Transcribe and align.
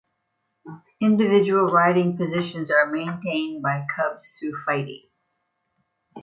Individual 0.99 1.65
riding 1.67 2.17
positions 2.17 2.71
are 2.71 2.89
maintained 2.91 3.61
by 3.61 3.85
cubs 3.95 4.31
through 4.31 4.59
fighting. 4.65 5.03